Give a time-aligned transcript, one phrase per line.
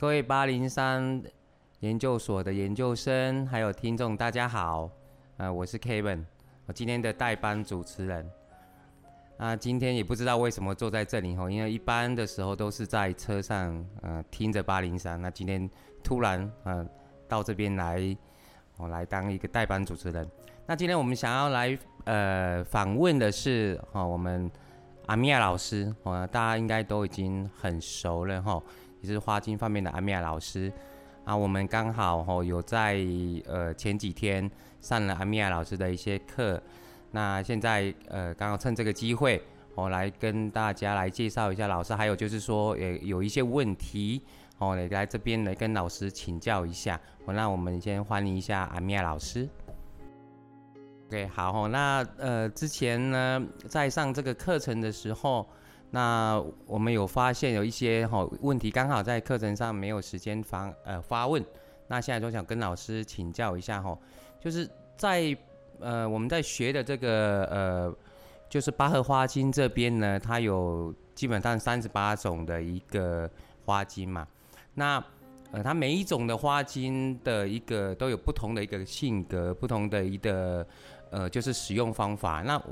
[0.00, 1.20] 各位八零三
[1.80, 4.88] 研究所的研究生，还有听众，大家好，
[5.38, 6.24] 呃，我是 Kevin，
[6.66, 8.30] 我今天的代班主持人。
[9.38, 15.68] 啊，今天也不知道为什么坐在这里吼，因为一般的时候都是在车上，呃，听着八零三，那今天
[16.04, 16.86] 突然，呃，
[17.26, 18.16] 到这边来，
[18.76, 20.30] 我来当一个代班主持人。
[20.64, 24.48] 那今天我们想要来，呃，访问的是，哦，我们
[25.06, 28.62] 阿米亚老师，哦，大家应该都已经很熟了，吼。
[28.62, 30.72] 也是花精方面的阿米亚老师
[31.24, 33.04] 啊，我们刚好吼有在
[33.46, 36.62] 呃前几天上了阿米亚老师的一些课，
[37.10, 39.42] 那现在呃刚好趁这个机会，
[39.74, 44.22] 我来跟大家来介绍一下老师，还有就是说也有一些问题
[44.56, 46.98] 哦，来来这边来跟老师请教一下。
[47.26, 49.46] 我那我们先欢迎一下阿米亚老师。
[51.08, 55.46] OK，好吼，那呃之前呢在上这个课程的时候。
[55.90, 61.42] 那我们有发现有一些哈问题，刚好在课程上没有时间发呃发问，
[61.86, 63.98] 那现在就想跟老师请教一下哈，
[64.38, 65.34] 就是在
[65.80, 67.96] 呃我们在学的这个呃
[68.50, 73.30] 就是八合花精这边呢，它有基本上三十八种的一个
[73.64, 74.28] 花精嘛，
[74.74, 75.02] 那
[75.52, 80.66] 呃它每一种的花精的一个都有不同的一个性格，不同的一个
[81.10, 82.62] 呃就是使用方法，那。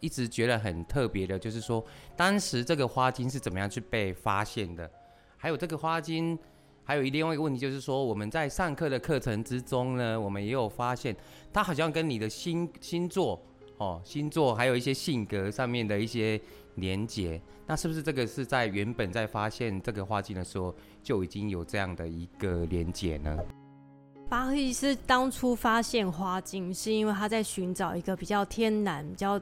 [0.00, 1.84] 一直觉得很特别的，就是说，
[2.16, 4.90] 当时这个花精是怎么样去被发现的？
[5.36, 6.38] 还有这个花精，
[6.84, 11.16] 还有另外一个问题，就是说，我们在上课的课程之中呢，我们也有发现，
[11.52, 13.40] 它好像跟你的星星座
[13.78, 16.40] 哦，星座还有一些性格上面的一些
[16.76, 17.40] 连结。
[17.66, 23.36] 那是不是这个是在原本在发现这个花精的时候就已经有这样的一个连结呢？
[24.28, 29.40] 巴赫医师当初发现花精，是因为他在寻找一个比较天然、比较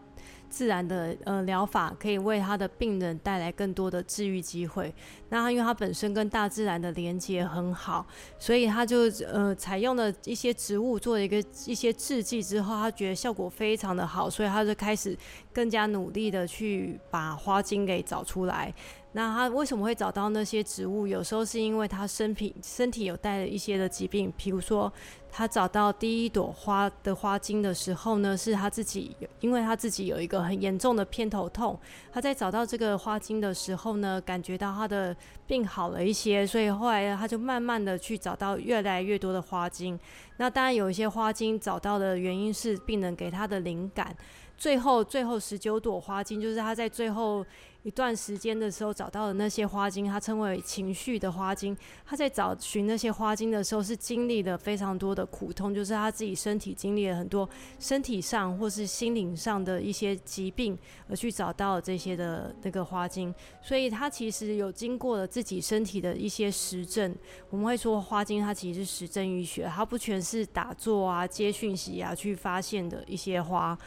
[0.49, 4.95] 自然的呃疗法，可以为他的病人带来更多的治愈机会。
[5.31, 8.07] 那他因为他本身跟大自然的连接很好，
[8.39, 15.19] 所以他就呃采用了一些植物做了一个一些制剂之后，他觉得效果非常的好，所以他就开始
[15.53, 18.73] 更加努力的去把花精给找出来。
[19.16, 21.06] 那他为什么会找到那些植物？
[21.06, 24.93] 有时候是因为他身体身体有带了一些的疾病，譬如说
[25.32, 31.81] 他找到第一朵花的花茎的时候呢，是他自己，因为他自己有一个很严重的偏头痛。
[32.12, 35.16] 他在找到这个花茎的时候呢，感觉到他的
[35.47, 39.99] 病好了一些，所以后来，他就慢慢的去找到越来越多的花茎。
[40.37, 44.15] 那当然有一些花茎找到的原因是病人给他的灵感。
[44.59, 47.44] 最后，最后十九朵花茎就是他在最后
[47.87, 51.75] 一段时间的时候找到的那些花精，他称为情绪的花精。
[52.05, 57.49] 他在找寻那些花精的时候，是经历了非常多的苦痛，就是他自己身体经历了很多
[57.79, 60.77] 身体上或是心灵上的一些疾病，
[61.09, 63.33] 而去找到这些的那个花精。
[63.63, 67.15] 所以，他其实有经过了自己身体的一些实证。
[67.51, 73.79] 我们会说，花精它其实是实证医学，它不全是打坐啊、接讯息啊去发现的一些花。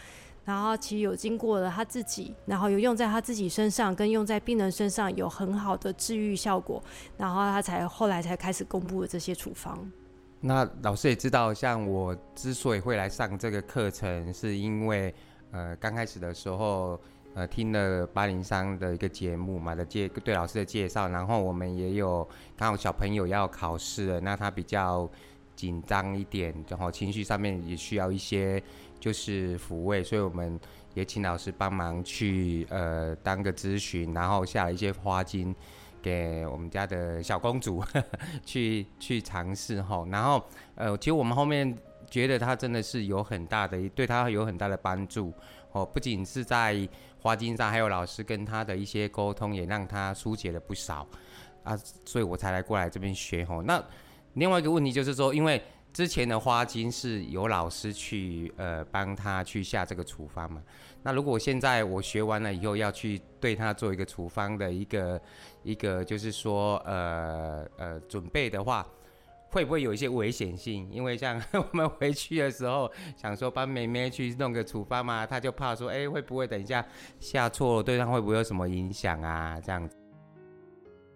[0.49, 6.83] 然后其实有经过了他自己，然后有用在他自己身上，跟用在病人身上有很好的治愈效果，
[7.17, 9.77] 然后他才后来才开始公布了这些处方。
[10.41, 15.13] 那老师也知道，像我之所以会来上这个课程，是因为
[15.51, 16.99] 呃刚开始的时候
[17.35, 22.27] 呃听了八零三的一个节目嘛的介对老师的介绍，然后我们也有
[22.57, 25.07] 刚好小朋友要考试了，那他比较
[25.55, 28.59] 紧张一点，然后情绪上面也需要一些。
[28.99, 30.59] 就是抚慰，所以我们
[30.93, 35.55] 也请老师帮忙去呃当个咨询，然后下了一些花精
[36.01, 38.05] 给我们家的小公主呵 呵
[38.45, 40.05] 去去尝试哈。
[40.11, 40.43] 然后
[40.75, 41.77] 呃，其实我们后面
[42.09, 45.33] 觉得她真的是有很大的，对她有很大的帮助
[45.71, 45.85] 哦。
[45.85, 46.87] 不仅是在
[47.21, 51.07] 花精上，还有老师跟她的一些沟通，也让她疏解了不少
[51.63, 51.77] 啊。
[52.05, 53.61] 所以我才来过来这边学吼。
[53.61, 53.83] 那
[54.33, 60.61] 另外一个问题就是说，因为之前的花精是由老师去呃帮他去下这个处方嘛？
[61.03, 65.19] 那如果现在我学完了以后要去对他做一个处方的一个
[65.63, 68.85] 一个就是说呃呃准备的话，
[69.49, 70.87] 会不会有一些危险性？
[70.91, 76.85] 因为像我们回去的时候想说帮妹妹去弄个处方嘛，他就怕说哎会不会等一下
[77.19, 79.98] 下错了对他会不会有什么影响啊这样子？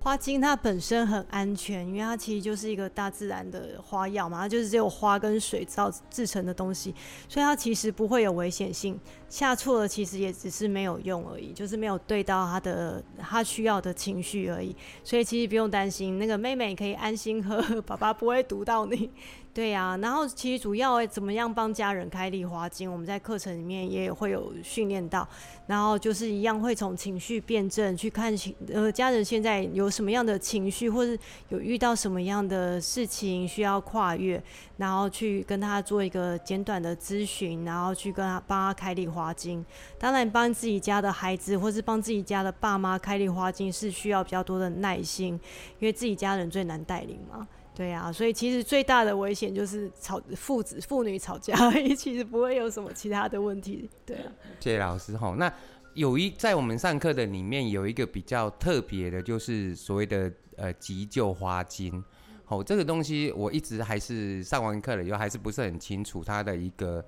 [0.03, 6.94] 花精它本身很安全，因为它其实就是一个大自然的花药嘛，它就是只有花跟水造制成的东西，
[7.29, 9.00] 所以它其实不会有危险性。
[9.29, 14.75] 下错了其实也只是没有用而已，就是没有对到它的它需要的情绪而已。
[15.05, 19.09] 所以其实不用担心，那个妹妹可以安心喝，爸爸不会毒到你。
[19.53, 25.27] 对呀、然后其实主要怎么样帮家人开立花精，我们在课程里面也会有训练到。
[25.67, 31.17] 然后就是一样会从情绪辩证去看情，呃，家人现在有什么样的情绪，或是
[31.50, 34.41] 有遇到什么样的事情需要跨越，
[34.77, 39.63] 然后去跟他做一个简短的咨询，然后去跟他帮他开立花精。
[40.00, 45.39] 当然，帮自己家的孩子或是帮自己家的爸妈开立花精是需要比较多的耐心，
[45.79, 47.47] 因为自己家人最难带领嘛。
[47.75, 53.89] 对啊，所以其实最大的危险就是吵父子父女吵架而已， 其实不会有什么其他的问题。
[54.05, 55.35] 对啊，谢谢老师哈。
[55.37, 55.51] 那
[55.95, 62.03] 有一在我们上课的里面有一个比较特别的，就是所谓的呃急救花精。
[62.45, 67.03] 好，这个东西我一直还是上完课了以后还是不是很清楚它的一个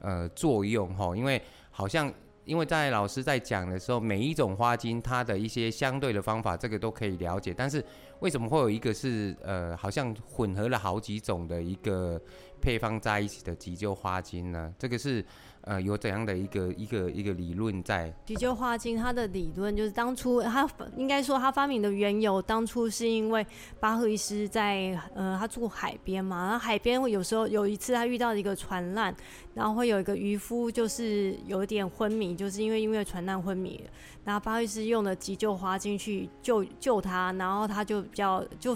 [0.00, 1.40] 呃作用哈，因为
[1.70, 2.12] 好像。
[2.44, 7.52] 因为在老师在讲的时候，每一种花精它的一些相对的方法，这个都可以了解。
[7.54, 7.84] 但是
[8.20, 12.20] 为什么会有一个是呃，好像混合了好几种的一个
[12.60, 14.74] 配方在一起的急救花精呢？
[14.78, 15.24] 这个是。
[15.62, 18.10] 呃，有怎样的一个一个一个理论在？
[18.24, 20.66] 急救花精，它的理论就是当初他
[20.96, 23.46] 应该说他发明的缘由，当初是因为
[23.78, 29.14] 巴赫医师在呃，他住海边嘛，然后海边会有时候有一次他遇到一个船难，
[29.52, 33.84] 然后会有一个渔夫就是有一点昏迷，就是因为因为船难昏迷，
[34.24, 38.74] 然后巴赫医师用了急救花精去救救他，然后他就比较就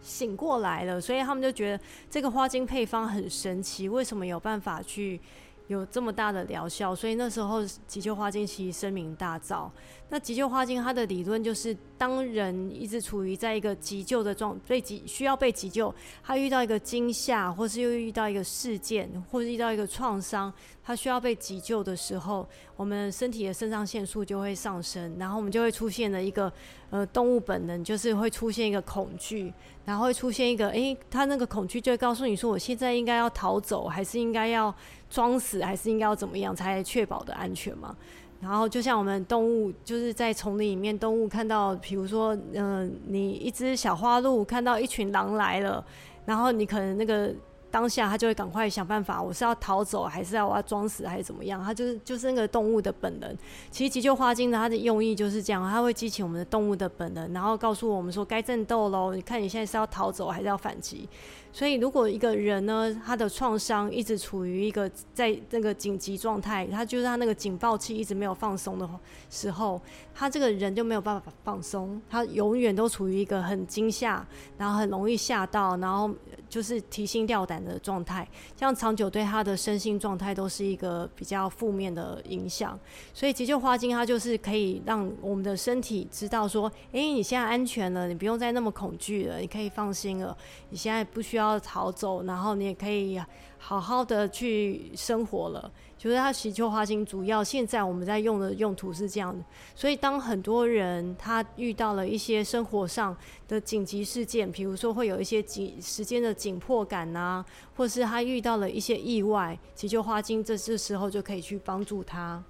[0.00, 5.20] 醒过来了，所以他们就觉得这个花精配方很神奇，为什么有办法去？
[5.70, 9.70] 有这么大的疗效，所以那时候急救花精其实声名大噪。
[10.12, 20.52] 那急救花精它的理论就是，当人一直处于在一个急救的状，被急需要被急救，他遇到一个惊吓，或是又遇到一个事件，或是遇到一个创伤，
[20.82, 26.52] 他需要被急救的时候，我们身体的肾上腺素就会上升，然后我们就会出现了一个
[26.90, 29.54] 呃动物本能，就是会出现一个恐惧，
[29.84, 34.74] 然后会出现一个，诶，他那个恐惧就会告诉你说，我现在应该要逃走，还是应该要
[35.08, 37.96] 装死，还是应该要怎么样才确保的安全嘛？
[38.40, 45.84] 然后就像我们动物，就是在丛林里面，动物看到，比如说，嗯、你一只小花鹿看到一群狼来了，
[46.24, 47.32] 然后你可能那个。
[47.72, 51.62] 当下它就会赶快想办法，我是要逃走，还是要我要装死，还是怎么样？
[51.62, 53.38] 它就是就是那个动物的本能。
[53.70, 59.14] 其实急救花精的它的用意就是这样，它会激起我们的动物的本能，然后告诉我们说该战斗喽。
[59.14, 61.08] 你看你现在是要逃走还是要反击？
[61.52, 68.88] 所以如果一个人呢，他的创伤一直处于一个在那个紧急状态，他就是他那个警报器一直没有放松的
[69.28, 69.80] 时候，
[70.14, 74.26] 他这个人就没有办法放松，他永远都处于一个很惊吓，
[74.56, 76.10] 然后很容易吓到，然后
[76.48, 78.26] 就是提心吊胆的状态，
[78.56, 82.78] 这样长久对他的身心状态都是一个比较负面的影响。
[83.12, 90.36] 所以急救花精它就是可以让我们的身体知道说，诶，你现在安全了，你不用再那么恐惧了，你可以放心了，
[90.70, 93.20] 你现在不需要要逃走，然后你也可以
[93.58, 95.70] 好好的去生活了。
[95.98, 99.44] 就是它急救花精主要现在我们在用的用途是这样的，
[99.74, 103.14] 所以当很多人他遇到了一些生活上
[103.46, 112.42] 的紧急事件，比如说会有一些紧时间的紧迫感呐、啊，或是他遇到了一些意外，急救花精这这时候就可以去帮助他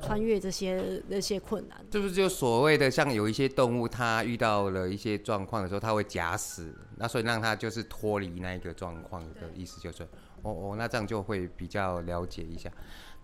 [0.00, 1.78] 穿越这些那些困难。
[1.92, 10.02] 是不是就所谓的像有一些动物，它遇到了一些状况的时候，它会假死，那所以让它就是脱离那一个状况的意思就是。
[10.42, 12.72] 哦哦，那这样就会比较了解一下。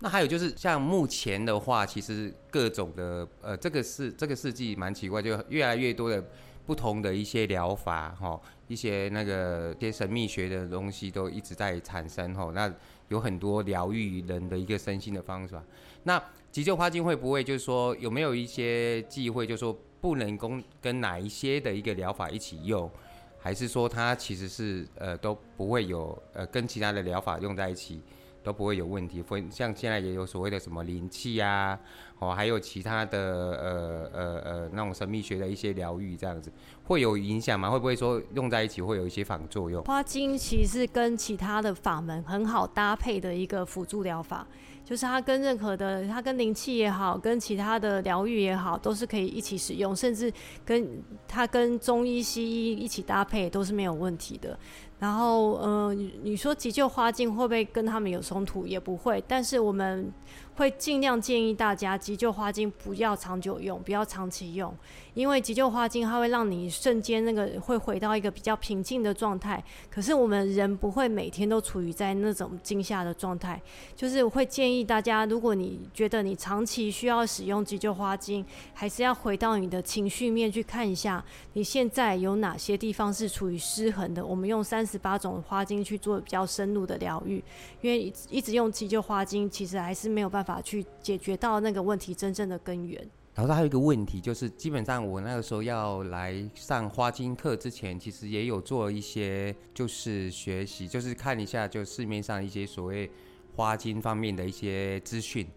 [0.01, 6.23] 那还有就是，像目前的话，其实各种的呃，这个世这个世纪蛮奇怪，就越来越多的
[6.67, 12.51] 不同的一些疗法哈，一些那个一些神秘学的东西都一直在产生哈。
[12.53, 12.71] 那
[13.07, 15.63] 有很多疗愈人的一个身心的方法。
[16.07, 22.89] 那急救花精会不会就是说有没有一些忌讳，就是说不能跟跟哪一些的一个疗法一起用？
[23.37, 28.01] 还是说它其实是呃都不会有呃跟其他的疗法用在一起
[28.41, 31.77] 都不会有问题，会像现在也有所谓的什么灵气啊，
[32.19, 36.49] 哦还有其他的呃呃呃那种神秘学的一些疗愈这样子
[36.85, 37.69] 会有影响吗？
[37.69, 39.83] 会不会说用在一起会有一些反作用？
[39.83, 44.47] 花精其实是跟其他的法门很好搭配的一个辅助疗法。
[44.87, 50.31] 就是它跟任何的，它跟灵气也好，跟其他的疗愈也好，都是可以一起使用，甚至
[50.63, 54.57] 跟它跟中医西医一起搭配都是没有问题的。
[54.99, 58.65] 然后，呃，你说急救花精会不会跟他们有冲突？
[58.65, 60.11] 也不会，但是我们
[60.55, 64.75] 会尽量建议大家急救花精不要长久用，不要长期用，
[65.13, 69.63] 因为急救花精它会让你瞬间那个会回到一个比较平静的状态。
[69.91, 73.61] 可是我们人不会每天都处于在那种惊吓的状态，
[73.95, 81.23] 就是我会建议大家，如果你觉得你长期需要使用急救花精，还是要回到你的情绪面去看一下，
[81.53, 84.25] 你现在有哪些地方是处于失衡的。
[84.25, 87.43] 我们用三十八种花精去做比较深入的疗愈，
[87.81, 93.07] 因为一直用急救花精，其实还是没有办法去解决到那个问题真正的根源。
[93.35, 103.11] 然后还有一个问题，就是基本上我那个时候要来上花精课之前，其实也有做一些就是学习，就是看一下就市面上一些所谓
[103.55, 105.47] 花精方面的一些资讯。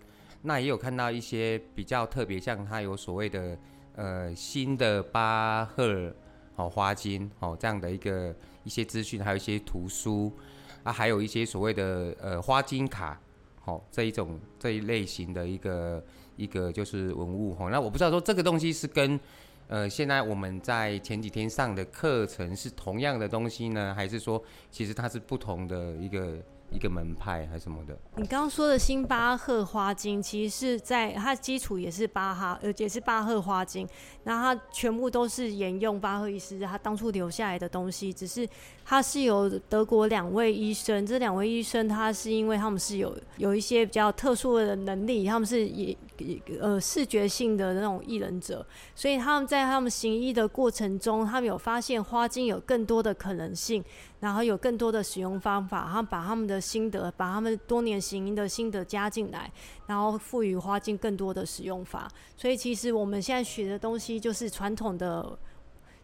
[0.42, 3.58] 那也有看到一些比较特别，像它有所谓的
[3.94, 6.14] 呃新的巴赫
[6.56, 8.34] 哦花精哦这样的一个
[8.64, 10.32] 一些资讯，还有一些图书
[10.82, 13.20] 啊，还有一些所谓的呃花金卡
[13.64, 16.04] 哦这一种这一类型的一个
[16.36, 17.68] 一个就是文物哦。
[17.70, 19.18] 那我不知道说这个东西是跟
[19.68, 26.36] 呃现在我们在前几天上的课程是同样的东西呢，还是说其实它是不同的一个？
[26.70, 27.98] 一个门派还是什么的？
[28.16, 33.88] 你刚刚说的新巴赫花精，其实是在它基础也是巴哈，呃，也是巴赫花精。
[34.24, 38.48] 那它全部都是沿用巴赫医师他当初留下来的东西，只是
[38.84, 45.96] 它是由德国两位医生，这两位医生他是因为他们是有有一些比较特殊的能力，他们是也
[46.60, 53.82] 呃视觉性的那种异能者，所以他们在他们行医的过程中，他们有发现花精有更多的可能性。
[54.20, 59.50] 然后有更多的使用方法，然后把他们的心得，把他们多年行营的心得加进来，
[59.86, 62.06] 然后赋予花精更多的使用法。
[62.36, 65.38] 所以其实我们现在学的东西就是传统的，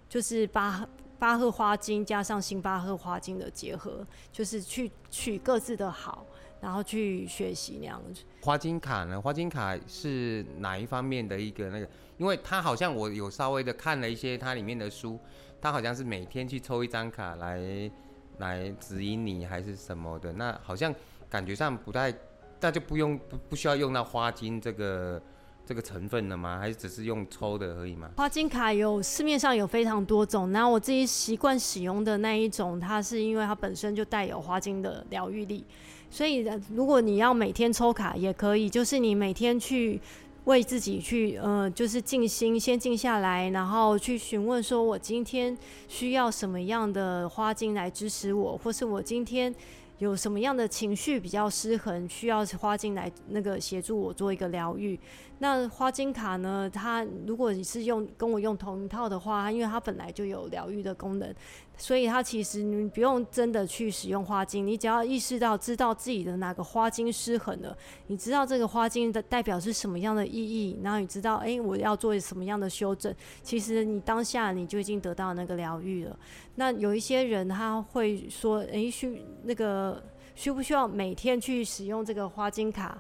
[0.09, 6.25] 就是巴巴赫花精加上新巴赫花精的结合，就是去取各自的好，
[6.61, 8.23] 然后去学习那样子。
[8.41, 9.21] 花精卡呢？
[9.21, 11.89] 花精卡是哪一方面的一个那个？
[12.17, 15.19] 因为它好像我有稍微的看了一些它里面的书，
[15.61, 17.91] 它好像是每天去抽一张卡来。
[18.39, 20.95] 来指引你还是什么的，那好像
[21.29, 22.13] 感觉上不太，
[22.61, 25.21] 那就不用不不需要用到花精这个
[25.65, 26.59] 这个成分了吗？
[26.59, 28.11] 还是只是用抽的而已吗？
[28.17, 35.65] 花金卡有市面上有非常多种，那我自己习惯使用的那一种，它是因为它本身就带有花精的疗愈力，
[36.11, 40.01] 所以如果你要每天抽卡也可以，就是你每天去。
[40.47, 45.57] 为自己去，呃，就是静心，先静下来，然后去询问说，我今天
[45.89, 49.53] 需要什么样的花精来支持我，或是我今天
[49.99, 54.99] 有什么样的情绪比较失衡，需要花精来那个协助我做一个疗愈。
[55.39, 56.69] 那花精卡呢？
[56.73, 61.35] 它如果你是用跟我用同一套的话，因为它本来就有疗愈的功能，
[61.77, 67.77] 所以它其实你不用真的去使用花精，你只要意识到知道自己的哪个花精失衡了，
[68.07, 76.19] 你知道这个花精的代表是什么样的意义，然后你知道，哎，我要做什么样的修正，其实你当下你就已经得到那个疗愈了。
[76.55, 80.03] 那有一些人他会说，哎，需那个
[80.35, 82.99] 需不需要每天去使用这个花精卡？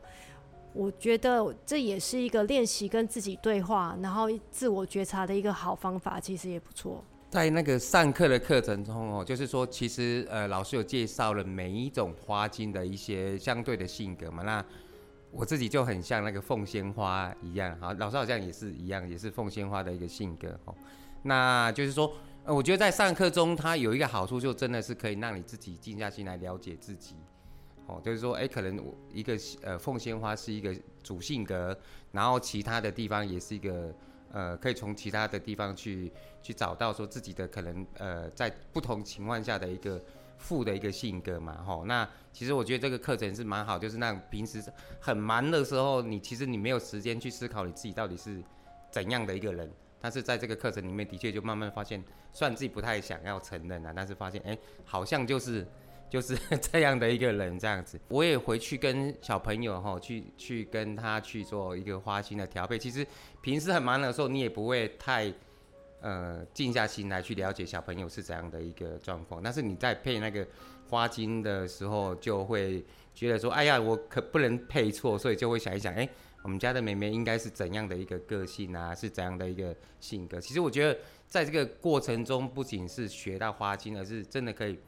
[0.76, 7.02] 我觉得这也是一个练习跟自己对话，然后自我觉察的一个好方法，其实也不错。
[7.30, 14.42] 在那个上课的课程中哦，就是说，其实呃，老师有介绍了每一种花精的一些相对的性格嘛。
[14.42, 14.62] 那
[15.30, 20.74] 我自己就很像那个凤仙花一样，好，老师好像也是一样，也是凤仙花的一个性格哦。
[21.22, 22.12] 那就是说，
[22.44, 27.16] 呃，我觉得在上课中，它有一个好处，就真的是可以让你自己静下心来了解自己。
[27.86, 30.74] 哦，就是说，哎、可能我一个呃凤仙花是一个
[31.04, 31.76] 主性格，
[32.10, 33.94] 然后其他的地方也是一个
[34.32, 36.12] 呃，可以从其他的地方去
[36.42, 40.02] 去找到说自己的可能呃，在不同情况下的一个
[40.36, 41.84] 负的一个性格嘛，吼。
[41.84, 44.60] 那其实我觉得这个课程是蛮好，就是那平时
[45.00, 48.42] 很忙的时候，你其实你没有时间去思考你自己到底是
[48.90, 52.02] 怎样的一个人，但是在这个课程里面的确就慢慢发现，
[52.32, 55.64] 虽然自己不太想要承认啊，但是发现哎、好像就是。
[56.08, 56.36] 就是
[56.72, 62.78] 这样的一个人，这样子，我也回去跟小朋友哈，去去跟他去做一个花心的调配。
[62.78, 63.06] 其实
[63.40, 65.32] 平时很忙的时候，你也不会太
[66.00, 69.42] 呃静下心来去了解小朋友是怎样的一个状况。
[69.42, 70.46] 但是你在配那个
[70.88, 72.84] 花精的时候，就会
[73.14, 76.08] 觉得说，哎呀，我可不能配错，所以就会想一想，哎，
[76.42, 80.40] 我们家的妹妹应该是怎样的一个个性啊，是怎样的一个性格。
[80.40, 80.96] 其实我觉得
[81.26, 84.78] 在这个过程中，不仅是学到花精，而是真的可以。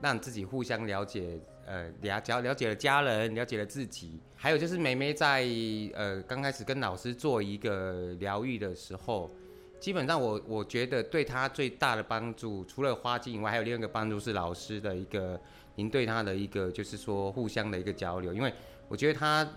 [0.00, 5.46] 让自己互相了解，呃，了了了解了家人，了解了自己，还有就是妹妹在
[5.94, 9.30] 呃刚开始跟老师做一个疗愈的时候，
[9.78, 15.40] 基本上我我觉得对她最大的帮助，除了花精以外，还有另外一个帮助是老师的一个
[15.74, 18.52] 您对她的一个就是说互相的一个交流，因为
[18.88, 19.48] 我觉得她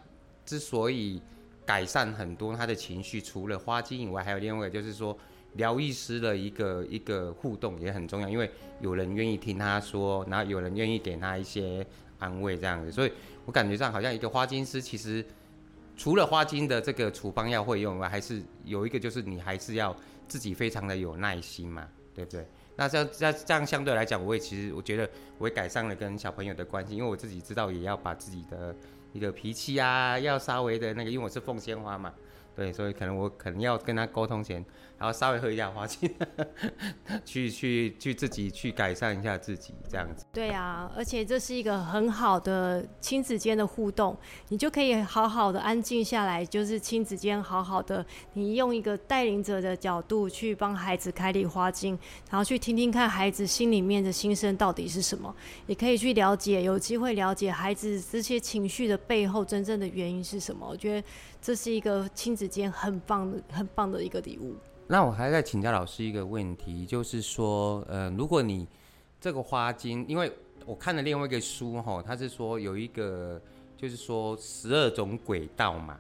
[0.46, 1.22] 之所以
[1.66, 3.22] 改善很多她的情绪。
[3.22, 5.18] 除了花精以外，还有另外一个就是说，
[5.56, 8.50] 疗愈师的一个一个互动也很重要，因为
[8.82, 11.86] 有人愿意听他说，然后有人愿意给他一些
[12.20, 12.92] 安慰这样子。
[12.92, 13.12] 所以
[13.46, 15.24] 我感觉上好像一个花精师，其实
[15.96, 19.96] 除了花精的这个处方药会用，还是有一个就是你还是要
[20.28, 22.46] 自己非常的有耐心嘛，对不对？
[22.76, 25.08] 那这样这样这样相对来讲，我也其实我觉得
[25.38, 28.76] 我也改善了跟小朋友的关系，因为我自己知道也要把自己的
[29.12, 32.12] 一个脾气啊，要稍微的那个，因为我是凤仙花嘛，
[32.56, 34.66] 对，所以可能我可能要跟他沟通前，
[35.04, 36.10] 然后稍微喝一下花精，
[37.26, 40.26] 去去去自己去改善一下自己这样子。
[40.32, 44.18] 对啊，而且这是一个很好的亲子间的互动，
[44.48, 55.36] 你就可以好好的安静下来，就是亲子间好好的，你用一个带领者的角度去帮孩子开立花精，然后去听听看孩子心里面的心声到底是什么，
[55.68, 60.66] 也可以去了解，有机会了解孩子这些情绪的背后真正的原因是什么。
[60.66, 61.06] 我觉得
[61.42, 64.56] 这是一个亲子间很棒的、很棒的一个礼物。
[64.86, 68.68] 那我还在请教老师一个问题，就是说，呃，如果你
[69.20, 70.32] 这个花精，因为
[70.66, 73.42] 我看了另外一个书哈，它是说有一个，
[73.78, 75.98] 就是说十二种轨道嘛，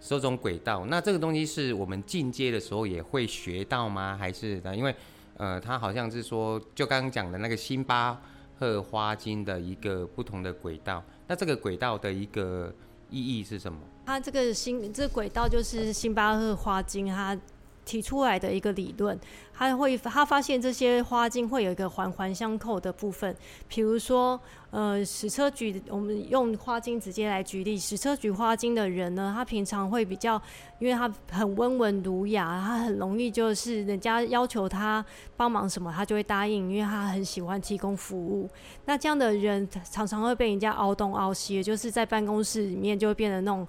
[0.00, 4.16] 十二种轨道，那这个东西是我们进阶的时候也会学到吗？
[4.18, 4.74] 还是呢？
[4.74, 4.94] 因为，
[5.36, 8.18] 呃，它好像是说，就刚刚讲的那个星巴
[8.58, 12.74] 克花精的一个不同的轨道，那这个轨道的一个
[13.10, 13.78] 意义是什么？
[14.06, 17.38] 它这个星，这个轨道就是星巴克花精，它。
[17.86, 19.16] 提出来的一个理论，
[19.54, 23.34] 他会他发现这些花精会有一个环环相扣的部分，
[23.68, 24.38] 比如说，
[24.70, 30.42] 呃，矢车菊，我们用花精直接来举例，矢车菊花精的人呢，他平常会比较，
[30.80, 35.02] 因为他很温文儒雅，他很容易就是人家要求他
[35.36, 38.50] 帮忙什么，他就会答应，因为他很喜欢提供服务。
[38.86, 43.64] 那这样的人常常会被人家凹东凹西，就是在办公室里面就会变得那种，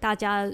[0.00, 0.44] 大家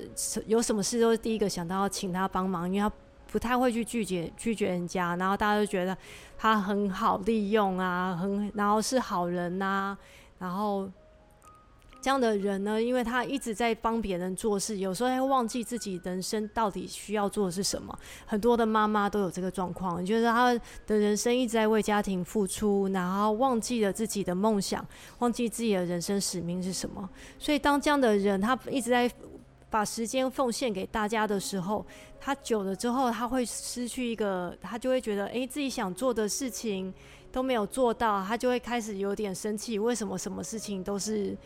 [0.47, 2.95] 有什么事都第一个想到要请他帮忙，因为他。
[3.37, 5.95] 不太会去拒绝拒绝人家，然后大家都觉得
[6.39, 9.95] 他很好利用啊，很然后是好人呐、
[10.39, 10.91] 然后
[12.01, 17.95] 这样的人呢，因为他一直在帮别人做事，有时候会忘记自己人生到底需要做的是什么。
[18.25, 24.83] 很多的妈妈都有这个状况，就是他的人生一直在为家庭付出，然后忘记了自己的梦想，
[25.19, 27.07] 忘记自己的人生使命是什么。
[27.39, 29.11] 所以当这样的人，他一直在。
[29.77, 31.85] 把时间奉献给大家的时候，
[32.19, 36.91] 他久了之后，他会失去一个，他就会觉得，诶，自己想做的事情
[37.31, 39.79] 都没有做到，他就会开始有点生气。
[39.79, 41.37] 为什么什么事情都是，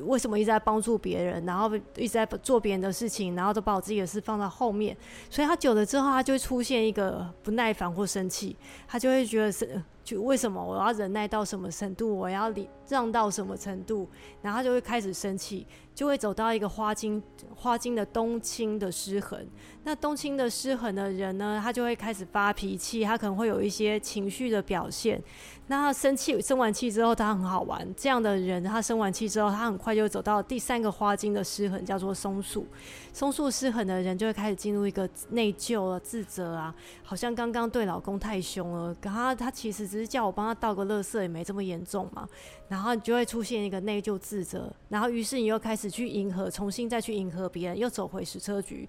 [0.00, 4.94] 为什么一直在帮助别人，然后一直在做别人的事情，然后都把我自己的事放在后面？
[5.30, 8.54] 所以他久了之后，他就会出现一个不耐烦或生气，
[8.86, 9.82] 他就会觉得是。
[10.04, 14.08] 就为什么我要忍耐到什么程度，我要礼让到什么程度，
[14.42, 17.22] 然后他就会开始生气，就会走到一个花精
[17.54, 19.46] 花精的冬青的失衡。
[19.84, 25.22] 那冬青的失衡的人呢，他就会开始发脾气，他可能会有一些情绪的表现。
[25.68, 27.88] 那他生气生完气之后，他很好玩。
[27.96, 32.66] 这样的人，他生完气之后，他很快就走到第三个花精的失衡，叫做松树。
[33.12, 39.91] 松树失衡的人就会开始进入一个内疚了、自责啊，好像刚刚对老公太凶了，他他其实。
[39.92, 42.26] 只是叫我帮他倒个垃圾，也没这么严重嘛。
[42.68, 48.88] 然后你就会出现一个内疚、自责，然后于是你又开始去迎合，重新再去迎合别人，又走回矢车菊。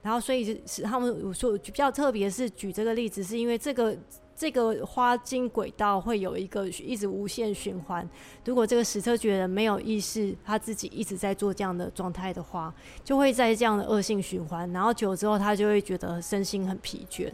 [0.00, 3.94] 然后所以是他们我说比较特别是举这个例子，是因为这个
[4.34, 8.08] 这个花精轨道会有一个一直无限循环。
[8.44, 12.72] 如果这个矢车菊的人没有意识，他自己一直在做这样的状态的话，
[13.04, 14.72] 就会在这样的恶性循环。
[14.72, 17.30] 然后久了之后，他就会觉得身心很疲倦。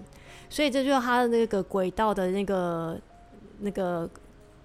[0.55, 2.97] 所以这就是他的那个轨道的那个
[3.59, 4.09] 那个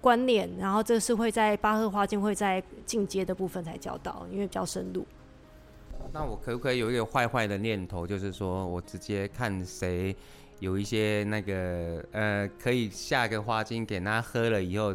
[0.00, 5.04] 观念，然后这是会在巴赫花精会在进阶的部分才教导，因为比较深入。
[6.12, 10.14] 那我可不可以有一个坏坏的念头，就是说我直接看谁
[10.60, 14.94] 有一些那个呃，可以下个花精给他喝了以后，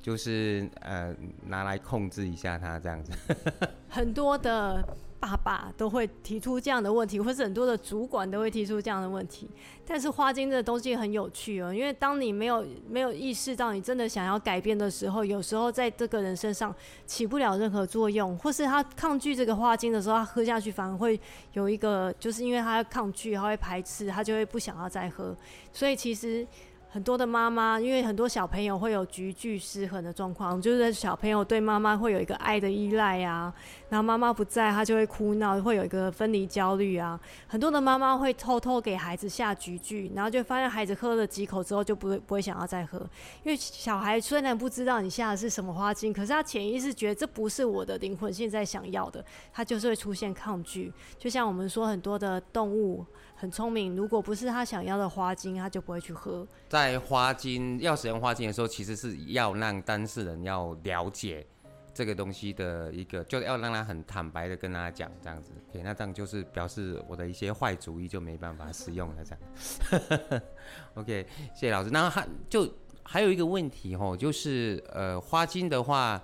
[0.00, 1.12] 就是呃
[1.48, 3.12] 拿来控制一下他这样子。
[3.90, 4.86] 很多的。
[5.20, 9.48] 爸爸都会提出这样的问题，或是很多的主管都会提出这样的问题。
[9.86, 16.74] 但是花精这东西很有趣哦，因为当你没有没有意识到你真的想要改变的时候，有时候在这个人身上
[17.06, 21.18] 起不了任何作用，或是他抗拒这个花精的时候，他喝下去反而会
[21.54, 25.36] 有一个，就是因为他抗拒，他会排斥，他就会不想要再喝。
[25.72, 26.46] 所以其实。
[26.90, 33.52] 很多的妈妈，因为很多小朋友会有橘拒失衡的状况，就是小朋友对妈妈会有一个爱的依赖啊，
[33.90, 37.20] 然后妈妈不在，他就会哭闹，会有一个分离焦虑啊。
[37.46, 42.98] 很多的妈妈会偷偷给孩子下橘拒，然后就发现孩子喝了几口之后就不会不会想要再喝，
[43.44, 49.22] 因为小孩虽然不知道你下的是什么花精，可是他潜意识觉得这不是我的灵魂现在想要的，
[49.52, 50.90] 他就是会出现抗拒。
[51.18, 53.04] 就像我们说很多的动物。
[53.40, 56.44] 很聪明，如果不是他想要的花精，他就不会去喝。
[56.68, 61.46] 在花精要使用花精的时候，其实是要让当事人要了解
[61.94, 65.52] 这个东西的一个，就要让他很坦白的跟大家讲这样子。
[65.70, 70.42] OK，那这样就是表示我的一些坏主意就没办法使用了这样。
[70.94, 71.24] OK，
[71.54, 71.90] 谢谢老师。
[71.90, 72.68] 那还就
[73.04, 76.20] 还有一个问题哦，就是呃花精的话，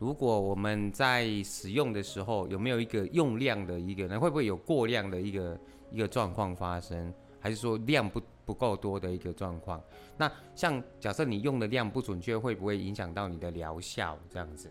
[0.00, 5.56] 如果我们在使用的时候有没有一个用量的一个，那会不会有过量的一个？
[5.90, 9.80] 一个状况发生，还是说量不不够多的一个状况？
[10.16, 14.18] 那像假设你用的量不准确，会不会影响到你的疗效？
[14.30, 14.70] 这样子。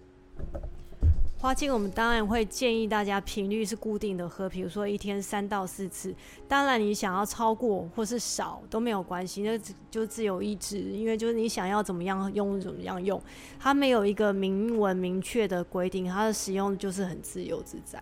[1.38, 6.16] 花精我们当然会建议大家频率是固定的喝，比如说一天三到四次。
[6.48, 9.60] 当然你想要超过或是少都没有关系，那
[9.92, 13.22] 就自由意志，因为就是你想要怎么样用怎么样用，
[13.60, 18.02] 它没有一个明文明确的规定，它的使用就是很自由自在。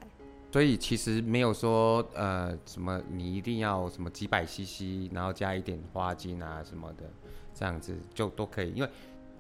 [0.54, 7.10] 所以其实没有说呃什么你一定要什么几百 CC，然后加一点花精啊什么的，
[7.56, 8.72] 这样子就都可以。
[8.74, 8.90] 因为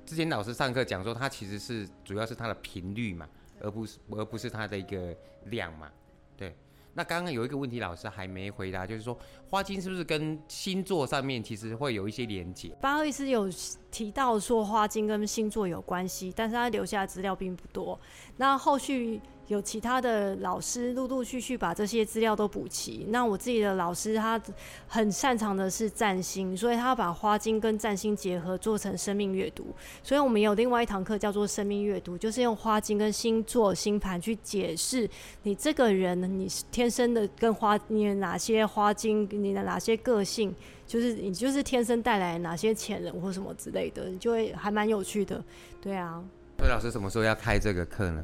[0.07, 3.29] 之前老师上课讲说，它其实是主要是它的频率嘛，
[3.61, 5.15] 而不是而不是它的一个
[5.51, 5.87] 量嘛。
[6.35, 6.55] 对。
[6.95, 9.15] 那刚刚有一个问题老师还没回答，就是说
[9.51, 12.75] 花精是不是跟星座上面其实会有一些连接？
[12.81, 13.47] 巴赫医师有
[13.91, 17.99] 提到说花精跟星座有关系，但是他留下的资料并不多。
[18.37, 19.21] 那后续。
[19.47, 23.05] 有其他的老师陆陆续续把这些资料都补齐。
[23.09, 24.41] 那我自己的老师他
[24.87, 29.67] 很擅长的是占星，所以他把花精跟占星结合做成生命阅读。
[30.01, 35.09] 所以我们有另外一堂课叫做生命阅读，就是用花精跟星座星盘去解释
[35.43, 40.55] 你这个人，你天生的跟花，你的哪些花精，你的哪些个性，
[40.87, 45.43] 就是你就是天生带来哪些潜能或什么之类的，你就会还蛮有趣的。
[45.81, 46.23] 对啊。
[46.59, 48.23] 所以老师什么时候要开这个课呢？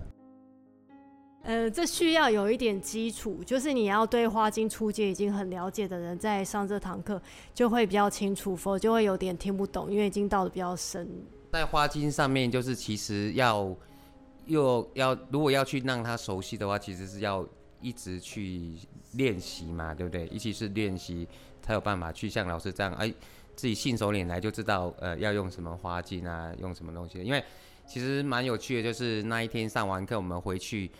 [1.41, 7.19] 呃，这需要有一点基础，就是你要对花精初阶已经很了解的人，在上这堂课
[7.53, 11.09] 就会比较清楚，否则就会有点听不懂，因为已经到的比较深。
[11.53, 13.73] 在花精上面，就是其实要
[14.47, 17.47] 又要如果要去让他熟悉的话，其实是要
[17.81, 18.73] 一直去
[19.13, 20.27] 练习嘛，对不对？
[20.27, 21.25] 一起是练习
[21.61, 23.11] 才有办法去像老师这样，哎，
[23.55, 27.19] 自己信手拈来就知道，呃，要用什么花精啊，用什么东西。
[27.23, 27.41] 因为
[27.87, 30.91] 其实蛮有趣的，就是那一天上完课，我们回去。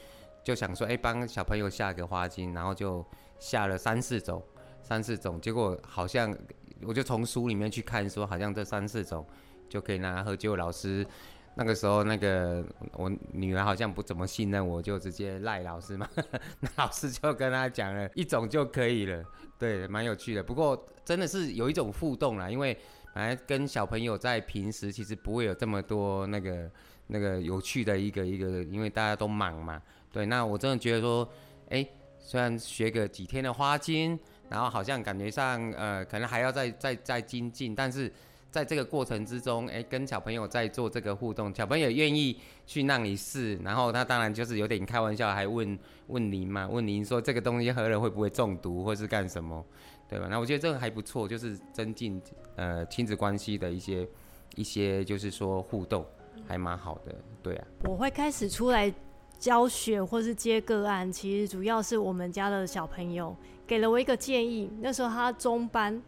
[0.50, 3.06] 就想说，哎、帮小朋友下个花精，然后就
[3.38, 4.44] 下了三四种，
[4.82, 6.36] 三四种，结果好像
[6.82, 9.24] 我就从书里面去看，说好像这三四种
[9.70, 10.36] 就可以拿来喝。
[10.36, 11.06] 结果老师
[11.54, 16.10] 那个时候，那个我女儿好像不怎么信任我，就直接赖老师嘛。
[16.62, 19.24] 那老师就跟他讲了一种就可以了，
[19.60, 20.42] 对，蛮有趣的。
[20.42, 22.76] 不过真的是有一种互动啦，因为
[23.14, 26.72] 本来跟小朋友在平时其实不会有这么多那个
[27.06, 29.80] 那个有趣的一个一个，因为大家都忙嘛。
[30.12, 31.28] 对，那我真的觉得说，
[31.70, 34.18] 哎，虽然学个几天的花精，
[34.50, 38.12] 然后好像感觉上，呃，可能还要再再再精进，但是
[38.50, 49.64] 在这个过程之中，哎，跟小朋友在做这个互动，小朋友愿意去让你试，然后他当然就是有点开玩笑，还问问您嘛，问您说这个东西喝了会不会中毒，或是干什么，
[50.10, 50.28] 对吧？
[50.28, 52.20] 那我觉得这个还不错，就是增进
[52.56, 54.08] 呃亲子关系的一些
[54.56, 56.04] 一些，就是说互动
[56.48, 57.68] 还蛮好的，对啊。
[57.84, 58.92] 我会开始出来。
[59.40, 64.70] 教学或是接个案，其实主要是我们家的小朋友给了我一个建议。
[64.82, 66.00] 那时候他中班，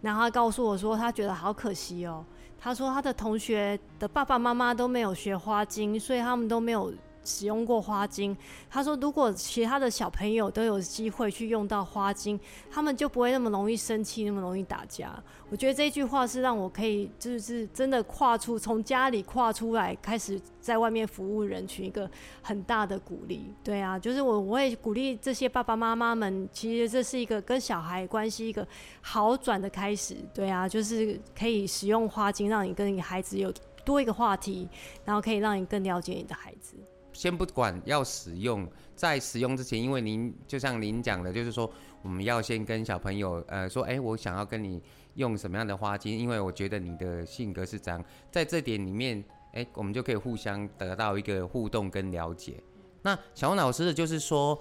[0.00, 2.24] 然后他告诉我说，他觉得好可惜哦。
[2.58, 6.92] 他说他的同学的爸爸妈妈都没有学花精，所以他们都没有。
[7.26, 8.34] 使用过花精，
[8.70, 12.38] 他说如果其他的小朋友都有机会去用到花精，
[12.70, 15.22] 他们就不会那么容易生气，那么容易打架。
[15.48, 22.10] 我觉得这句话是让我可以就是真的跨出从家里跨出来，开始在外面服务人群一个
[22.42, 23.52] 很大的鼓励。
[23.62, 28.66] 对啊，就是我我会鼓励这些爸爸妈妈们，其实这是一个跟小孩关系一个
[29.00, 30.16] 好转的开始。
[30.34, 33.52] 对啊，就是可以使用花精，让你跟你孩子有
[33.84, 34.68] 多一个话题，
[35.04, 36.76] 然后可以让你更了解你的孩子。
[37.16, 41.70] 先不管要使用，在使用之前，因为您就像您讲的，就是说
[42.02, 44.82] 我们要先跟小朋友呃说，哎，我想要跟你
[45.14, 49.24] 用什么样的花精，因为我觉得你的性格是这样，在这点里面，
[49.54, 52.62] 哎，我们就可以互相得到一个互动跟了解。
[53.00, 54.58] 那小红老师的就是说，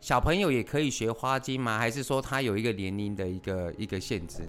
[0.00, 1.76] 小朋友也可以学花精吗？
[1.76, 4.48] 还是说他有一个年龄的一个一个限制？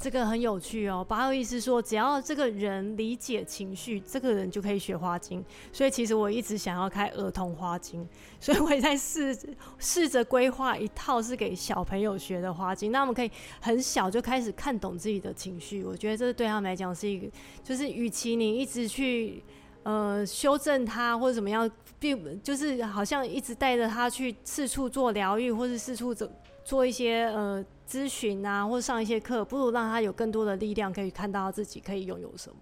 [0.00, 5.44] 这个很有趣哦，八号意思说，只要这个人理解情绪，这个人就可以学花精。
[5.72, 8.06] 所以其实我一直想要开儿童花精，
[8.38, 9.36] 所以我也在试
[9.78, 13.30] 试着规划一套是给小朋友学的花精，那我们可以
[13.60, 15.82] 很小就开始看懂自己的情绪。
[15.82, 17.28] 我觉得这对他们来讲是一个，
[17.64, 19.42] 就是与其你一直去
[19.82, 26.30] 呃修正他或者怎么样，并就是好像一直带着他去四处做疗愈，或是四处做
[26.64, 27.64] 做一些呃。
[27.88, 32.58] 咨询啊，或者上一些课，不如让他有更多的力量，可以看到自己可以拥有什么。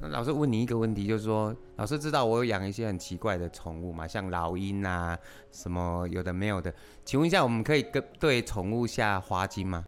[0.00, 5.18] 那老师问你一个问题，就是说，老师知道我有养一些很奇怪的宠物嘛，像老鹰啊，
[5.50, 6.72] 什么有的没有的，
[7.04, 9.84] 请问一下，我们可以跟对宠物下花精吗？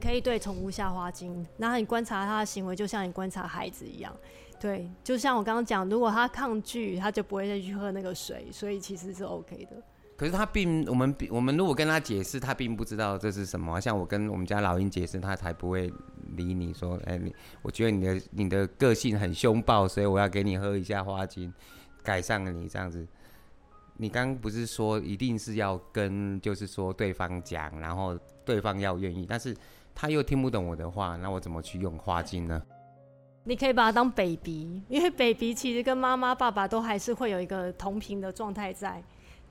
[0.00, 4.14] 可以对宠物下花精，然后你观察它的行为，就像你观察孩子一样。
[4.60, 9.82] 对，就像我刚刚讲，如果他抗拒，他就不会再去喝那个水，所以其实是 OK 的。
[10.16, 13.80] 可是他并我们我们如果跟他解释，他并不知道这是什么。
[13.80, 15.92] 像我跟我们家老鹰解释，他才不会
[16.36, 21.52] 理你说，哎，你我觉得你的你的个性很凶暴，所以我要给你喝一下花精，
[22.02, 23.04] 改善了你这样子。
[23.96, 29.56] 你刚不是说一定是要跟就是说对方讲，然后对方要愿意，但是
[29.94, 32.62] 他又听不懂我的话，那我怎么去用花精呢？
[33.42, 39.02] 你可以把它当 baby，因为 baby 其实跟妈妈爸爸都还是会有一个同频的状态在。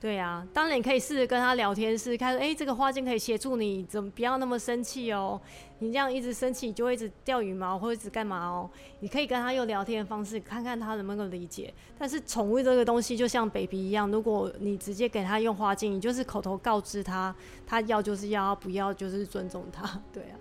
[0.04, 5.40] 对啊，当然你可以试着跟他聊天，试试看，哎，这个花精可以协助你，怎么不要那么生气哦？
[5.80, 8.70] 你这样一直生气，你就会一直掉羽毛或者一直干嘛哦？
[9.00, 11.74] 你可以跟他用聊天的方式，看看他能不能理解。
[11.98, 17.34] 但是宠物这个东西就像 baby 一样，如果你直接给他用花精，你就是口头告知他，
[17.66, 19.84] 他要就是要，不要就是尊重他。
[20.12, 20.36] 对啊。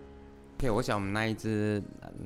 [0.58, 1.80] OK，我想我们那一只，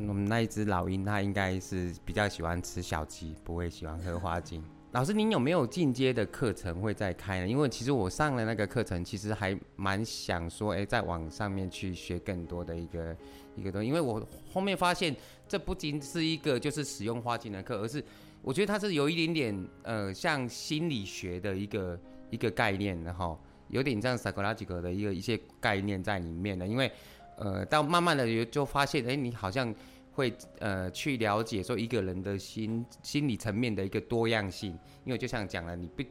[0.08, 4.64] 我们那一只老鹰，它应该是比较喜欢吃小鸡，不会喜欢喝花精。
[4.96, 7.46] 老师，您有没有进阶的课程会再开呢？
[7.46, 13.14] 因为其实我上了那个课程，其实还蛮想说，哎，在网上面去学更多的一个
[13.56, 13.86] 一个东西。
[13.86, 15.14] 因为我后面发现，
[15.46, 18.02] 这不仅是一个就是使用花精的课，而是
[18.40, 26.66] 我觉得它是有一点点呃，像心理学的一个一个概念的哈，有点像 psychological 的一个一些概念在里面的。
[26.66, 26.90] 因为
[27.36, 29.74] 呃，到慢慢的就发现，哎，你好像。
[30.16, 34.72] 会呃去了解说一个人的心心理层面的一个多样性，
[35.04, 36.02] 因为就像讲了，你不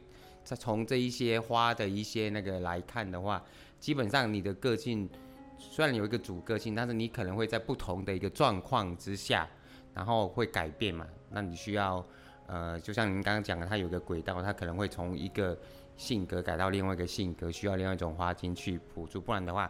[0.44, 3.44] 再从这一些花的一些那个来看的话，
[3.80, 5.10] 基本上你的个性
[5.58, 9.48] 虽然有一个主个性，但是你可能会在不同的一个状况之下，
[9.92, 11.04] 然后会改变嘛。
[11.30, 12.06] 那你需要
[12.46, 15.58] 呃，就像您刚刚讲的，它有个轨道，它可能会从一个
[15.96, 19.68] 性格改到另外一个性格，需要另外一种花精去辅助，不然的话，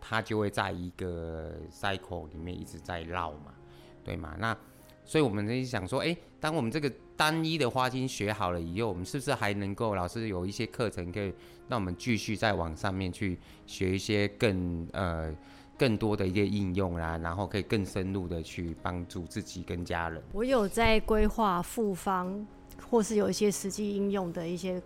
[0.00, 3.54] 它就会在一个 cycle 里面一直在绕嘛。
[4.06, 4.36] 对嘛？
[4.38, 4.56] 那
[5.04, 11.32] 所以我们就想说，哎，当我们这个单一的花精学好了以后，我们是不是还能够老师有一些课程可以
[11.68, 15.34] 让我们继续在网上面去学一些更呃
[15.76, 20.22] 更多的一些应用啦，然后可以更深入的去帮助自己跟家人。
[20.32, 22.46] 我有在规划复方，
[22.88, 24.82] 或是有一些实际应用的一些，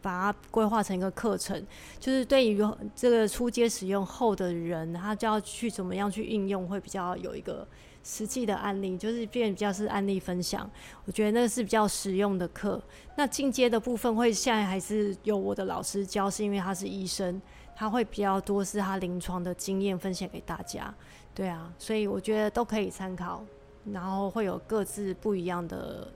[0.00, 1.66] 把它规划成一个课程，
[1.98, 2.62] 就是对于
[2.94, 7.66] 这个初阶使用后的人，他就要去怎么样去应用，会比较有一个。
[8.02, 10.68] 实际的案例就是变比较是案例分享，
[11.04, 12.82] 我觉得那个是比较实用的课。
[13.16, 17.40] 那进阶的部分会现在还是由我的老师教，是因为他是医生，
[17.76, 20.92] 他会比较多是他临床的经验分享给大家。
[21.34, 23.44] 对啊，所以我觉得都可以参考，
[23.92, 26.10] 然后会有各自不一样的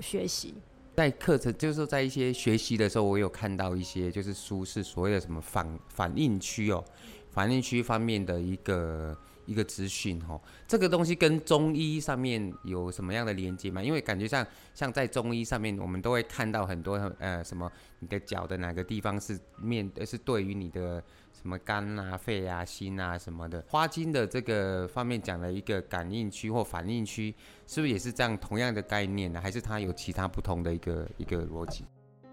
[0.00, 0.54] 学习。
[0.96, 6.84] 在课程就是在一些学习的时候，我有看到一些就是书是所谓的什么反反应区哦，
[7.30, 9.16] 反应区方面的一个。
[9.50, 13.82] 一个资讯哈，这个东西跟中医上面有什么样的连接吗？
[13.82, 23.64] 因为感觉上，像在中医上面，我们都会看到很多呃什么，你的脚的哪个地方是面，是对于你的什么肝啊、肺啊、心啊什么的。
[23.66, 27.34] 花精的这个方面讲了一个感应区或反应区，
[27.66, 29.40] 是不是也是这样同样的概念呢？
[29.40, 31.84] 还是它有其他不同的一个一个逻辑？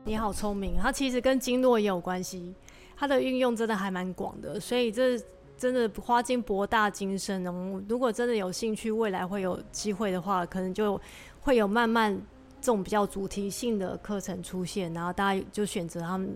[0.05, 2.53] 你好聪明，它其实跟经络也有关系，
[2.95, 5.19] 它的运用真的还蛮广的，所以这。
[5.57, 7.81] 真的花精博大精深哦！
[7.89, 10.99] 如果真的有兴趣，未来会有机会的话，可能就
[11.39, 12.13] 会有慢慢
[12.61, 16.31] 这种比较主题性的课程出现，然后大家就选择他们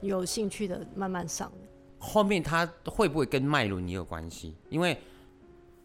[0.00, 1.50] 有兴趣的慢慢上。
[1.98, 4.54] 后面它会不会跟脉轮也有关系？
[4.68, 4.96] 因为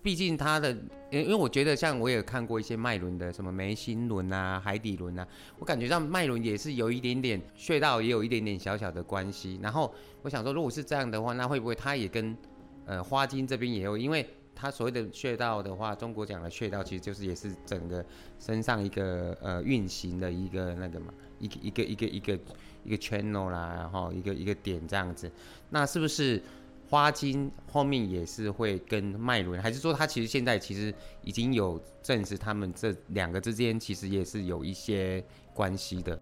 [0.02, 0.72] 毕竟它的，
[1.10, 9.60] 因为我觉得像我也看过一些脉轮的，什么眉心轮啊、海底轮啊，我感觉上脉轮也是有一点点穴道，也有一点点小小的关系。
[9.62, 12.38] 然后我想说，如果是这样的话，那会不会它也跟
[12.86, 18.04] 呃，花精这边也有，因为它所谓的穴道的话，中国讲的穴道其实就是也是整个
[18.40, 22.40] 身上一个呃运行的一个那个嘛，一个一个一个一个
[22.84, 25.30] 一个 channel 啦，然后一个一个点这样子。
[25.70, 26.42] 那是不是
[26.90, 30.94] 花精后面也是会跟脉轮，还是说它其实现在其实
[31.24, 36.18] 已经有证实，他们这两个之间其实也是有一些关系的？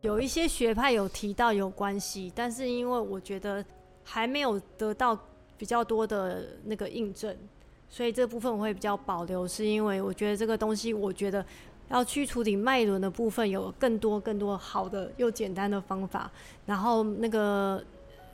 [0.00, 3.62] 有一些学派有提到有关系，但是因为我觉得
[4.02, 5.14] 还没有得到
[5.60, 7.36] 比较多的那个印证，
[7.90, 11.44] 所以这部分我会比较保留，是因为我觉得这个东西，我觉得
[11.90, 16.32] 要去处理脉轮的部分，有更多更多好的又简单的方法，
[16.64, 17.84] 然后那个。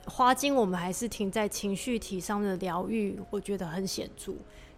[0.09, 4.31] 花精我们还是停在情绪体上的疗愈，我觉得很显著。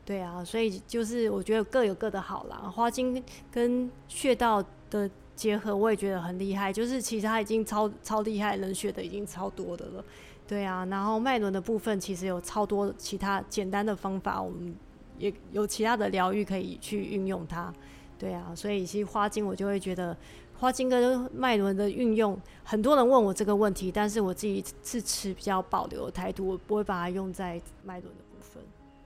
[0.04, 2.56] 对啊，所以就是我觉得各有各的好啦。
[2.58, 6.74] 花精跟穴道的结合，我也觉得很厉害。
[6.74, 10.04] 就是其实它已经超超厉害，能学的已经超多的了。
[10.50, 14.76] 对啊，然后脉轮的部分其实有超多其他简单的方法，我们
[15.20, 17.72] 也有其他的疗愈可以去运用它。
[18.18, 20.18] 对啊，所以其实花精我就会觉得。
[20.60, 27.54] 花精跟脉轮的运用，很多人问我这个问题，但是我自己是持比较保留的态度，我不会把它用在
[27.86, 28.62] 脉轮的部分。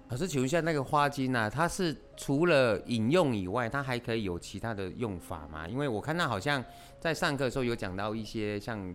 [0.10, 5.68] 老师，请问一下，那个花精啊，它是除了饮用以外，它还可以有其他的用法吗？
[5.68, 6.66] 因为我看到好像
[7.00, 8.92] 在上课的时候有讲到一些像，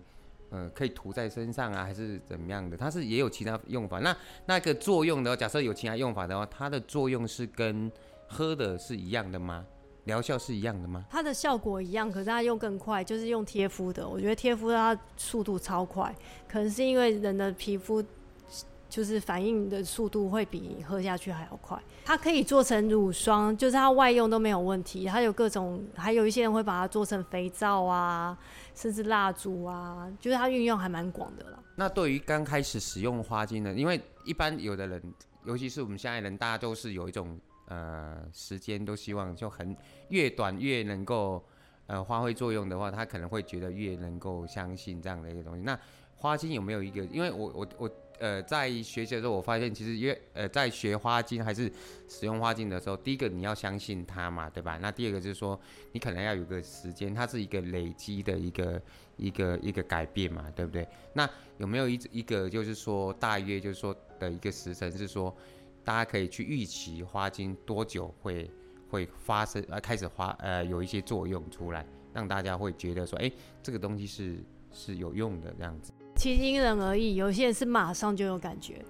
[0.49, 2.75] 呃，可以涂在身上啊，还是怎么样的？
[2.75, 3.99] 它是也有其他用法。
[3.99, 7.91] 那那个作用的话，假设有其他用法的话，它的作用是跟
[8.27, 9.65] 喝的是一样的吗？
[10.05, 11.05] 疗效是一样的吗？
[11.09, 14.07] 它的效果一样，可是它用更快，就是用贴敷的。
[14.07, 16.15] 我觉得贴敷它速度超快，
[16.47, 18.03] 可能是因为人的皮肤
[18.89, 21.79] 就是反应的速度会比喝下去还要快。
[22.03, 25.05] 它可以做成乳霜，就是它外用都没有问题。
[25.05, 28.37] 它有各种，还有一些人会把它做成肥皂啊，
[28.73, 31.63] 甚至蜡烛啊，就是它运用还蛮广的了。
[31.75, 35.01] 那对于刚开始使用花精的，因为一般有的人，
[35.45, 37.39] 尤其是我们现在人，大家都是有一种。
[37.71, 41.45] 呃，时间都希望就很越短越能够
[41.85, 45.61] 呃发挥作用的话，他可能会觉得越能够相信这样的一个东西。
[45.61, 45.79] 那
[46.15, 47.03] 花精有没有一个？
[47.05, 51.71] 因为我我我呃在学习的时候，我发现其实越呃在学花精还是
[52.07, 54.77] 使用花精的时候，第一个你要相信它嘛，对吧？
[54.81, 55.59] 那第二个就是说
[55.91, 58.81] 你可能要有个时间，它是一个累积的一个
[59.17, 60.87] 一个一个改变嘛，对不对？
[61.13, 65.35] 那有没有一一个就是说大约就是说的一个时辰是说？
[65.81, 68.51] 大家可以去预期花精多久会
[68.89, 73.31] 会发生呃开始花呃有一些作用出来，让大家会觉得说，哎，
[73.63, 75.91] 这个东西是是有用的这样子。
[76.19, 78.83] 其实因人而异，有些人是马上就有感觉，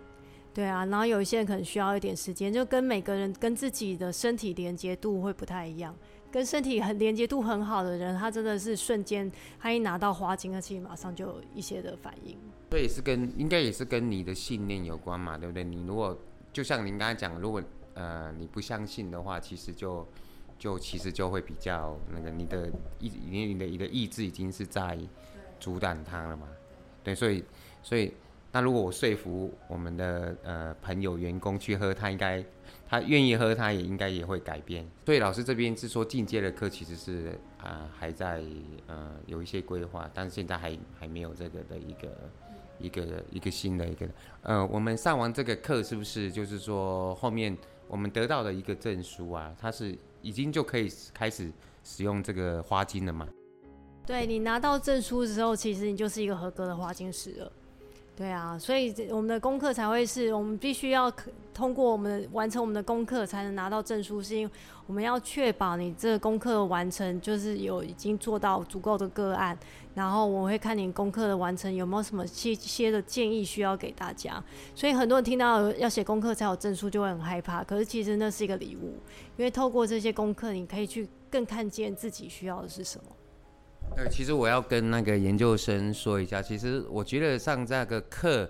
[0.52, 5.96] 对啊，然后有一些人可能需要一点时间，就跟每个人跟自己的身体连接度会不太一样。
[6.32, 12.36] 跟身体很连接度很好的人，他真的是瞬间，他一拿到花精，他其实马上就有一些的反应。
[12.72, 15.64] 这也是跟应该也是跟你的信念有关嘛，对不对？
[15.64, 16.18] 你如果
[16.52, 17.62] 就像您刚才讲，如果
[17.94, 20.08] 呃你不相信的话，其实就
[20.58, 24.98] 就其实就会比较那个你的意你的你的意志已经是在
[25.60, 26.48] 阻挡它了嘛，
[27.04, 27.44] 对，所以
[27.82, 28.14] 所以
[28.52, 32.44] 那如果我说服我们的呃朋友员工去喝，他应该
[32.88, 34.88] 他愿意喝，他也应该也会改变。
[35.06, 38.44] 所以老师这边是说进阶的课其实是啊、还在
[38.88, 42.10] 呃有一些规划，但是现在还还没有这个的一个。
[42.82, 44.08] 一个一个新的一个，
[44.42, 47.54] 呃，我们上完这个课是不是就是说后面
[47.90, 49.54] 我们得到的一个证书啊？
[49.60, 51.52] 它是已经就可以开始
[51.84, 53.28] 使用这个花精了吗？
[54.10, 57.52] 对，你拿到证书之后，其实你就是一个合格的花精师了。
[58.18, 61.14] 对啊，所以我们的功课才会是我们必须要
[61.54, 64.54] 通过我们完成我们的功课才能拿到证书，是因为
[64.88, 69.56] 我们要确保你这个功课完成，就是有已经做到足够的个案，
[69.94, 74.44] 然后我会看你功课的完成有没有什么些些的建议需要给大家。
[74.74, 78.96] 所以很多人听到要写功课才有证书就会很害怕，可是其实那是一个礼物，
[79.38, 83.04] 因为透过这些功课，你可以去更看见自己需要的是什么。
[83.96, 88.50] 呃，其实我要跟那个研究生说一下，其实我觉得上这个课，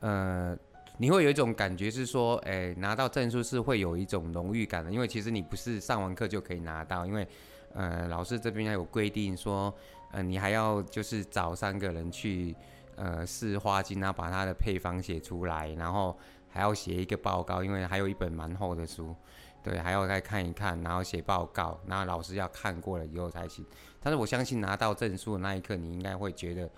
[0.00, 0.56] 呃，
[0.96, 7.28] 你会有一种感觉是说，哎，拿到证书是会有一种荣誉感的，因为其实你不是上完课就可以拿到，因为，
[7.74, 9.74] 呃，老师这边还有规定说，
[10.12, 12.56] 呃，你还要就是找三个人去，
[12.96, 16.16] 呃，试花精，然后把它的配方写出来，然后
[16.48, 19.14] 还要写一个报告，因为还有一本蛮厚的书。
[19.60, 23.62] 对，还要再看一看，然后写报告，然后老师要看过了以后才行。
[24.08, 26.70] 但是我相信拿到证书的那一刻，你应该会觉得，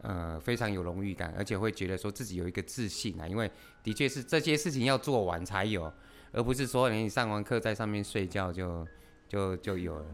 [0.00, 3.50] 呃，非常有荣誉感，而且会觉得说自己有一个自信啊，因为
[3.82, 5.92] 的确是这些事情要做完才有，
[6.32, 8.88] 而不是说你上完课在上面睡觉就
[9.28, 10.06] 就就有了。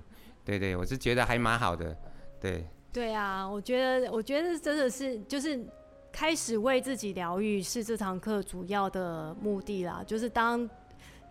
[0.45, 1.97] 对对，我是觉得还蛮好的。
[2.41, 2.67] 对。
[2.93, 5.65] 对啊，我觉得我觉得真的是就是
[6.11, 10.69] 开始为自己疗愈是这堂课主要的目的啦，就是当。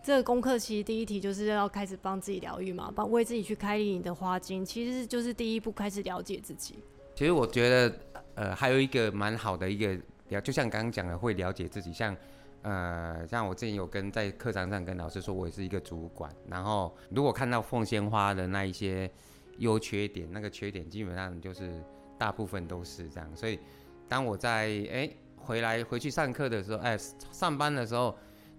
[0.04, 6.78] 这个功课其实第一题就是要开始帮自己疗愈嘛，帮为自己去开立你的花精，其实就是第一步开始了解自己。
[7.14, 7.96] 其实我觉得，
[8.34, 9.98] 呃，还有一个蛮好的一个
[10.28, 11.90] 了，就像刚刚讲的，会了解自己。
[11.90, 12.14] 像
[12.60, 16.30] 呃，像我之前有跟在课堂上跟老师说，我也是一个主管。
[16.50, 19.10] 然后如果看到凤仙花的那一些
[19.56, 21.82] 优缺点，那个缺点基本上就是
[22.18, 23.34] 大部分都是这样。
[23.34, 23.58] 所以
[24.06, 26.98] 当我在哎回来回去上课的时候，哎
[27.32, 28.14] 上班的时候，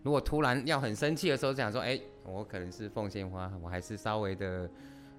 [0.06, 4.70] 如果突然要很生气的时候，想说哎，我可能是凤仙花，我还是稍微的。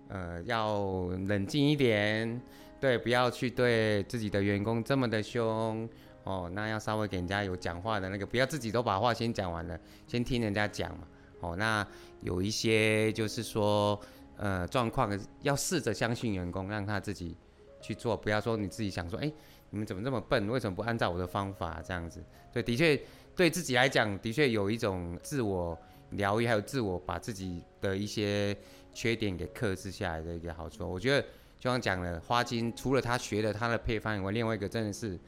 [0.09, 2.41] 呃，要冷静一点，
[2.79, 5.89] 对，不要去对自己的员工这么的凶
[6.23, 6.49] 哦。
[6.55, 9.77] 那要稍微给人家有讲话的那个，不要自己都把话先讲完了，
[10.07, 11.09] 先听人家讲嘛。
[11.41, 11.85] 哦，那
[12.21, 14.01] 有一些就是说，
[14.37, 15.11] 呃，状况
[15.43, 17.37] 要试着相信员工，让他自己
[17.81, 19.33] 去做，不要说你自己想说，哎，
[19.71, 20.47] 你们怎么这么笨？
[20.47, 22.23] 为什么不按照我的方法这样子？
[22.53, 22.97] 对，的确
[23.37, 25.79] 对自己来讲，的确有一种自我
[26.11, 28.57] 疗愈，还有自我把自己的一些。
[28.97, 31.21] 缺点给克制下来的一个好处，我觉得
[31.61, 35.21] 就像讲了，花精除了他学了他的配方以外，另外一个真的是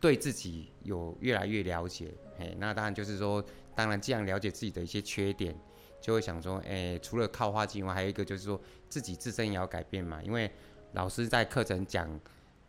[0.00, 2.14] 对自己有越来越了解。
[2.38, 3.44] 嘿，那当然就是说，
[3.74, 5.54] 当然既然了解自己的一些缺点，
[6.00, 8.58] 就会想说，哎、除了靠花精以外，还有一个就是说
[8.88, 10.22] 自己自身也要改变嘛。
[10.22, 10.50] 因为
[10.94, 12.08] 老师在课程讲，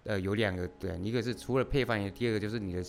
[0.03, 2.83] 呃，有两个对，一个是除了配方，以外第二个就是你的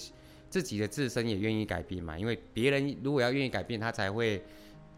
[0.52, 2.16] 自己的自身也愿意改变嘛。
[2.16, 4.40] 因为别人如果要愿意改变，他才会。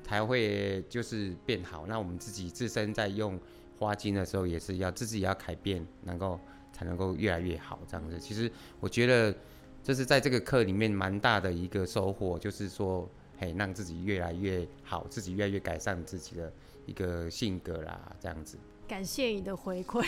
[0.06, 1.86] 才会就是变好。
[1.86, 3.40] 那我们自己自身在用
[3.78, 6.38] 花精的时候，也是要自己也要改变，能够
[6.74, 8.18] 才能够越来越好这样子。
[8.20, 9.34] 其实我觉得
[9.82, 16.52] 这是在这个课里面蛮大的一个收获，就是说，嘿，让自己越来越好，自己越来越改善自己的
[16.84, 18.58] 一个性格啦，这样子。
[18.86, 20.04] 感谢你的回馈。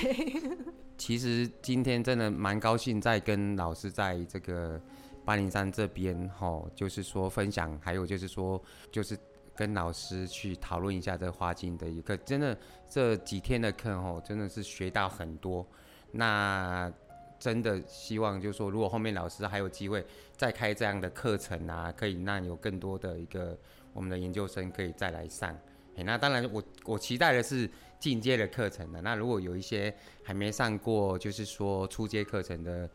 [0.98, 4.78] 其实今天真的蛮高兴，在跟老师在这个
[5.26, 8.58] 八零三这边吼，就是说分享，还有就是说
[8.90, 9.18] 就是。
[9.58, 12.54] 跟老师去讨论一下这花精的一个，真的
[12.86, 15.66] 这几天的课哦，真的是学到很多。
[16.12, 16.92] 那
[17.38, 20.04] 真的希望就是说，如果后面老师还有机会
[20.36, 23.58] 再开这样的课程啊，可以让有更多的一个
[23.94, 25.58] 我们的研究生可以再来上。
[26.04, 27.66] 那当然我我期待的是
[27.98, 29.00] 进阶的课程的。
[29.00, 29.90] 那如果有一些
[30.22, 32.86] 还没上过，就是说初阶课程的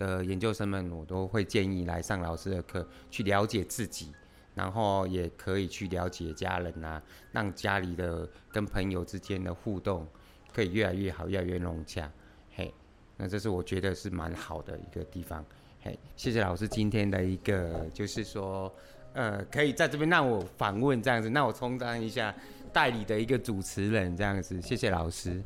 [0.00, 4.12] 的研究生们，我都会建议来上老师的课，去了解自己。
[4.52, 10.06] 然后也可以去了解家人啊，让家里的跟朋友之间的互动
[10.52, 12.10] 可以越来越好，越来越融洽。
[12.56, 12.74] 嘿，
[13.16, 15.42] 那这是我觉得是蛮好的一个地方。
[15.80, 18.70] 嘿，谢谢老师今天的一个，就是说，
[19.12, 22.34] 呃，可以在这边让我访问这样子，那我充当一下
[22.72, 24.60] 代理的一个主持人这样子。
[24.60, 25.40] 谢谢老师，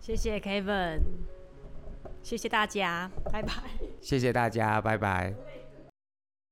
[0.00, 1.00] 谢谢 Kevin，
[2.26, 3.52] 谢谢大家，拜拜。
[4.00, 5.32] 谢谢大家，拜拜。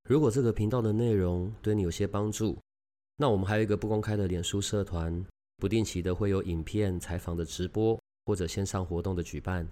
[0.04, 2.56] 如果这个频道的内容对你有些帮助，
[3.16, 9.68] 那我们还有一个不公开的脸书社团，不定期的会有影片、采访的直播或者线上活动的举办，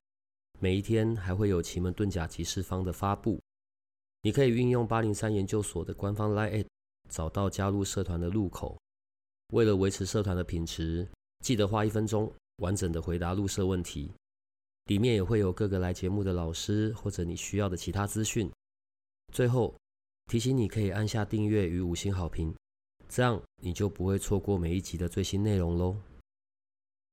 [0.58, 3.40] 每一天还会有奇门遁甲集市方的发布。
[4.22, 6.66] 你可以运用八零三研究所的官方 LINE@
[7.10, 8.76] 找到加入社团的入口。
[9.52, 11.08] 为了维持社团的品质，
[11.44, 14.10] 记得花一分钟完整的回答入社问题，
[14.86, 18.50] 里面也会有各个来节目的老师或者你需要的其他资讯。
[19.32, 19.74] 最后。
[20.30, 22.54] 提醒你可以按下订阅与五星好评，
[23.08, 25.96] 这样你就不会错过每一集的最新内容喽。